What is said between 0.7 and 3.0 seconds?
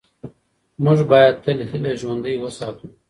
موږ باید تل هیله ژوندۍ وساتو